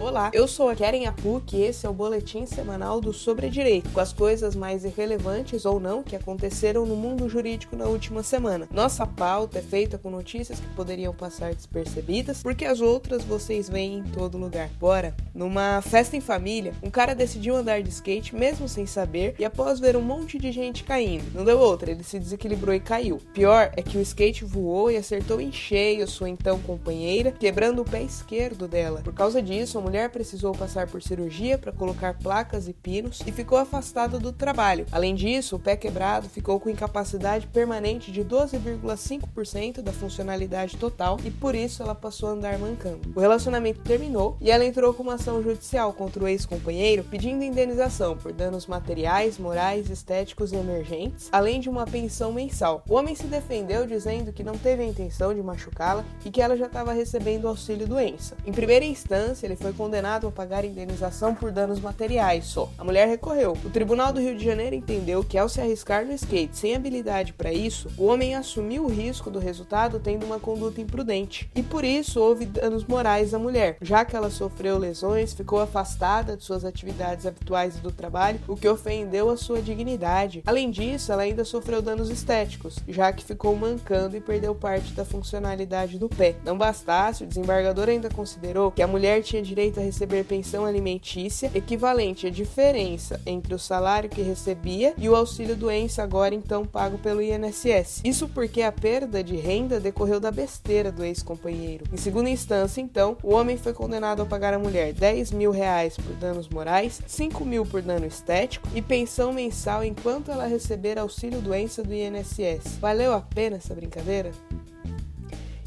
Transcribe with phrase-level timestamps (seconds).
[0.00, 3.90] Olá, eu sou a Keren Apuk e esse é o boletim semanal do Sobre Direito,
[3.90, 8.66] com as coisas mais irrelevantes ou não que aconteceram no mundo jurídico na última semana.
[8.72, 13.98] Nossa pauta é feita com notícias que poderiam passar despercebidas, porque as outras vocês veem
[13.98, 14.70] em todo lugar.
[14.80, 15.14] Bora!
[15.34, 19.78] Numa festa em família, um cara decidiu andar de skate mesmo sem saber e após
[19.78, 21.30] ver um monte de gente caindo.
[21.34, 23.20] Não deu outra, ele se desequilibrou e caiu.
[23.34, 27.84] Pior é que o skate voou e acertou em cheio sua então companheira, quebrando o
[27.84, 29.02] pé esquerdo dela.
[29.04, 33.32] Por causa disso, a mulher precisou passar por cirurgia para colocar placas e pinos e
[33.32, 34.86] ficou afastada do trabalho.
[34.92, 41.30] Além disso, o pé quebrado ficou com incapacidade permanente de 12,5% da funcionalidade total e
[41.30, 43.12] por isso ela passou a andar mancando.
[43.16, 48.16] O relacionamento terminou e ela entrou com uma ação judicial contra o ex-companheiro pedindo indenização
[48.16, 52.84] por danos materiais, morais, estéticos e emergentes, além de uma pensão mensal.
[52.88, 56.56] O homem se defendeu dizendo que não teve a intenção de machucá-la e que ela
[56.56, 58.36] já estava recebendo auxílio doença.
[58.46, 62.68] Em primeira instância, ele foi condenado a pagar indenização por danos materiais só.
[62.76, 63.56] A mulher recorreu.
[63.64, 67.32] O Tribunal do Rio de Janeiro entendeu que ao se arriscar no skate sem habilidade
[67.32, 71.50] para isso, o homem assumiu o risco do resultado tendo uma conduta imprudente.
[71.54, 76.36] E por isso houve danos morais à mulher, já que ela sofreu lesões, ficou afastada
[76.36, 80.42] de suas atividades habituais e do trabalho, o que ofendeu a sua dignidade.
[80.44, 85.06] Além disso, ela ainda sofreu danos estéticos, já que ficou mancando e perdeu parte da
[85.06, 86.36] funcionalidade do pé.
[86.44, 90.64] Não bastasse, o desembargador ainda considerou que a mulher tinha direito direito a receber pensão
[90.64, 96.64] alimentícia equivalente à diferença entre o salário que recebia e o auxílio doença agora então
[96.66, 98.02] pago pelo INSS.
[98.04, 101.84] Isso porque a perda de renda decorreu da besteira do ex-companheiro.
[101.92, 105.96] Em segunda instância, então, o homem foi condenado a pagar à mulher 10 mil reais
[105.96, 111.40] por danos morais, 5 mil por dano estético e pensão mensal enquanto ela receber auxílio
[111.40, 112.78] doença do INSS.
[112.80, 114.32] Valeu a pena essa brincadeira?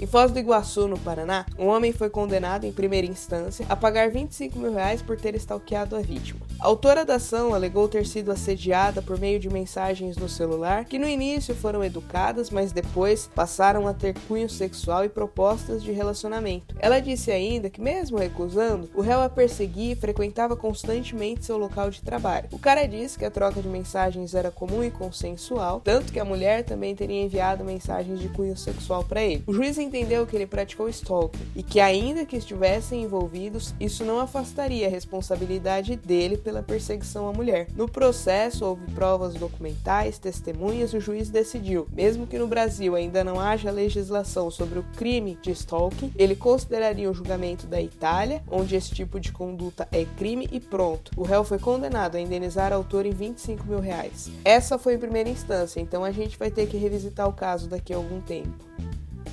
[0.00, 4.08] Em Foz do Iguaçu, no Paraná, um homem foi condenado em primeira instância a pagar
[4.10, 6.40] 25 mil reais por ter stalkeado a vítima.
[6.58, 10.98] A autora da ação alegou ter sido assediada por meio de mensagens no celular que
[10.98, 16.74] no início foram educadas, mas depois passaram a ter cunho sexual e propostas de relacionamento.
[16.78, 21.90] Ela disse ainda que, mesmo recusando, o réu a perseguia e frequentava constantemente seu local
[21.90, 22.48] de trabalho.
[22.52, 26.24] O cara disse que a troca de mensagens era comum e consensual, tanto que a
[26.24, 29.44] mulher também teria enviado mensagens de cunho sexual para ele.
[29.46, 34.20] O juiz entendeu que ele praticou stalking e que, ainda que estivessem envolvidos, isso não
[34.20, 37.66] afastaria a responsabilidade dele pela perseguição à mulher.
[37.74, 43.24] No processo, houve provas documentais, testemunhas e o juiz decidiu, mesmo que no Brasil ainda
[43.24, 48.76] não haja legislação sobre o crime de stalking, ele consideraria o julgamento da Itália, onde
[48.76, 51.10] esse tipo de conduta é crime e pronto.
[51.16, 54.30] O réu foi condenado a indenizar a autor em 25 mil reais.
[54.44, 57.92] Essa foi em primeira instância, então a gente vai ter que revisitar o caso daqui
[57.92, 58.70] a algum tempo.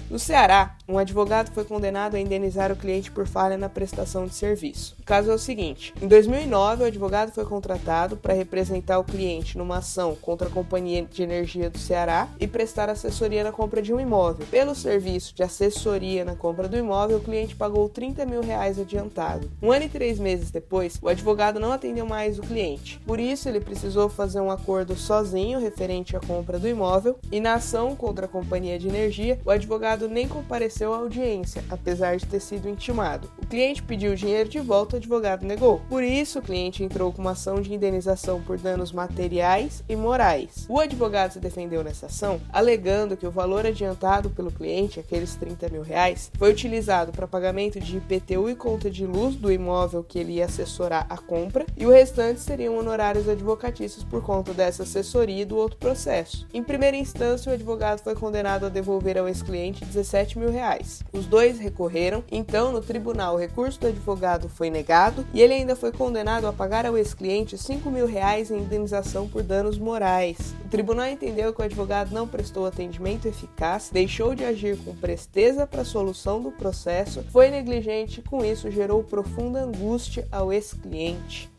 [0.10, 4.34] No Ceará, um advogado foi condenado a indenizar o cliente por falha na prestação de
[4.34, 4.96] serviço.
[5.02, 9.58] O caso é o seguinte: em 2009, o advogado foi contratado para representar o cliente
[9.58, 13.94] numa ação contra a Companhia de Energia do Ceará e prestar assessoria na compra de
[13.94, 14.48] um imóvel.
[14.50, 19.52] Pelo serviço de assessoria na compra do imóvel, o cliente pagou 30 mil reais adiantado.
[19.62, 23.00] Um ano e três meses depois, o advogado não atendeu mais o cliente.
[23.06, 27.56] Por isso, ele precisou fazer um acordo sozinho referente à compra do imóvel e na
[27.56, 32.40] ação contra a Companhia de Energia, o advogado nem compareceu à audiência, apesar de ter
[32.40, 33.30] sido intimado.
[33.50, 35.80] Cliente pediu o dinheiro de volta, o advogado negou.
[35.88, 40.66] Por isso, o cliente entrou com uma ação de indenização por danos materiais e morais.
[40.68, 45.70] O advogado se defendeu nessa ação, alegando que o valor adiantado pelo cliente, aqueles 30
[45.70, 50.20] mil reais, foi utilizado para pagamento de IPTU e conta de luz do imóvel que
[50.20, 55.44] ele ia assessorar a compra, e o restante seriam honorários advocatícios por conta dessa assessoria
[55.44, 56.46] e do outro processo.
[56.54, 61.02] Em primeira instância, o advogado foi condenado a devolver ao ex-cliente 17 mil reais.
[61.14, 65.76] Os dois recorreram, então no tribunal o recurso do advogado foi negado e ele ainda
[65.76, 70.56] foi condenado a pagar ao ex-cliente 5 mil reais em indenização por danos morais.
[70.66, 75.68] O tribunal entendeu que o advogado não prestou atendimento eficaz, deixou de agir com presteza
[75.68, 81.57] para a solução do processo, foi negligente e com isso gerou profunda angústia ao ex-cliente.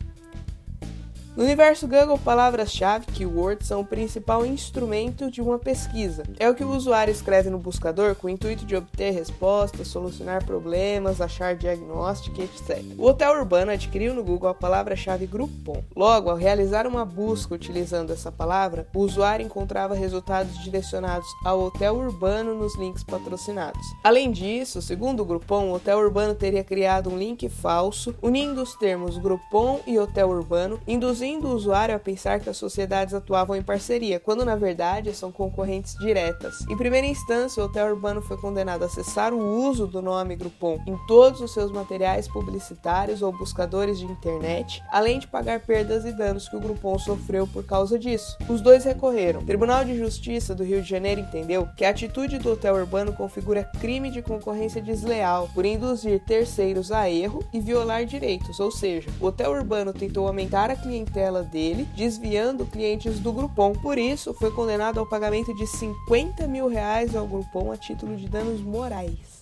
[1.39, 6.23] No universo Google, palavras-chave, keywords, são o principal instrumento de uma pesquisa.
[6.37, 10.43] É o que o usuário escreve no buscador com o intuito de obter respostas, solucionar
[10.43, 12.83] problemas, achar diagnóstico, etc.
[12.97, 15.81] O hotel urbano adquiriu no Google a palavra-chave Groupon.
[15.95, 21.95] Logo, ao realizar uma busca utilizando essa palavra, o usuário encontrava resultados direcionados ao hotel
[21.95, 23.87] urbano nos links patrocinados.
[24.03, 28.75] Além disso, segundo o Groupon, o hotel urbano teria criado um link falso unindo os
[28.75, 33.55] termos Groupon e hotel urbano, induzindo induzindo o usuário a pensar que as sociedades atuavam
[33.55, 36.61] em parceria, quando na verdade são concorrentes diretas.
[36.69, 40.79] Em primeira instância, o Hotel Urbano foi condenado a cessar o uso do nome Groupon
[40.87, 46.11] em todos os seus materiais publicitários ou buscadores de internet, além de pagar perdas e
[46.11, 48.37] danos que o Groupon sofreu por causa disso.
[48.47, 49.41] Os dois recorreram.
[49.41, 53.13] O Tribunal de Justiça do Rio de Janeiro entendeu que a atitude do Hotel Urbano
[53.13, 59.09] configura crime de concorrência desleal por induzir terceiros a erro e violar direitos, ou seja,
[59.19, 61.08] o Hotel Urbano tentou aumentar a clientela
[61.43, 63.73] dele, desviando clientes do Groupon.
[63.73, 68.27] Por isso, foi condenado ao pagamento de 50 mil reais ao Groupon a título de
[68.27, 69.38] danos morais.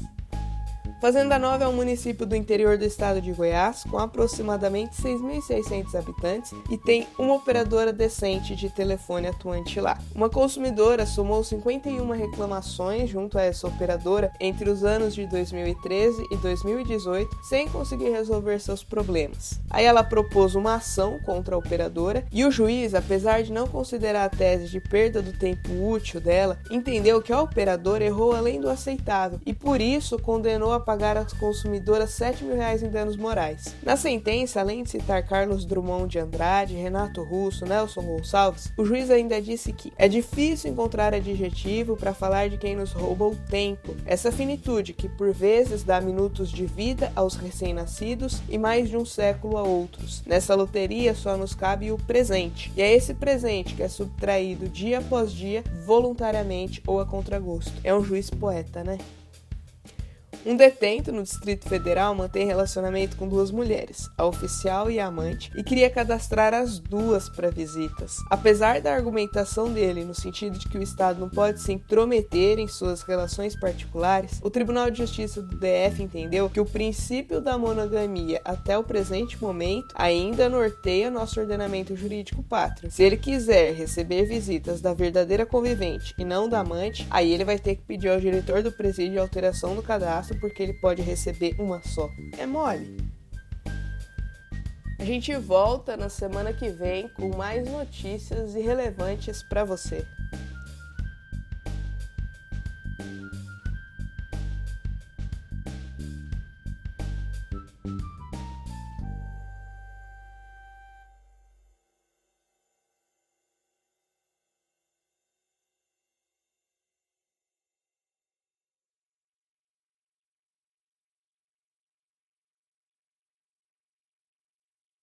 [1.00, 6.52] Fazenda Nova é um município do interior do estado de Goiás, com aproximadamente 6.600 habitantes
[6.72, 10.00] e tem uma operadora decente de telefone atuante lá.
[10.16, 16.38] Uma consumidora somou 51 reclamações junto a essa operadora entre os anos de 2013 e
[16.38, 19.60] 2018, sem conseguir resolver seus problemas.
[19.70, 24.26] Aí ela propôs uma ação contra a operadora e o juiz, apesar de não considerar
[24.26, 28.68] a tese de perda do tempo útil dela, entendeu que a operadora errou além do
[28.68, 33.75] aceitável e por isso condenou a pagar às consumidoras 7 mil reais em danos morais.
[33.84, 39.12] Na sentença, além de citar Carlos Drummond de Andrade, Renato Russo, Nelson Gonçalves, o juiz
[39.12, 43.98] ainda disse que é difícil encontrar adjetivo para falar de quem nos rouba o tempo,
[44.06, 49.04] essa finitude que por vezes dá minutos de vida aos recém-nascidos e mais de um
[49.04, 50.24] século a outros.
[50.25, 55.00] Nessa loteria só nos cabe o presente, e é esse presente que é subtraído dia
[55.00, 57.74] após dia, voluntariamente ou a contragosto.
[57.83, 58.98] É um juiz poeta, né?
[60.48, 65.52] Um detento no Distrito Federal mantém relacionamento com duas mulheres, a oficial e a amante,
[65.58, 68.16] e queria cadastrar as duas para visitas.
[68.30, 72.68] Apesar da argumentação dele no sentido de que o Estado não pode se intrometer em
[72.70, 78.40] suas relações particulares, o Tribunal de Justiça do DF entendeu que o princípio da monogamia
[78.46, 82.90] até o presente momento ainda norteia nosso ordenamento jurídico pátrio.
[82.90, 87.60] Se ele quiser receber visitas da verdadeira convivente e não da amante, aí ele vai
[87.60, 91.56] ter que pedir ao diretor do presídio a alteração do cadastro porque ele pode receber
[91.60, 92.10] uma só.
[92.38, 92.98] É mole.
[95.00, 100.06] A gente volta na semana que vem com mais notícias irrelevantes para você.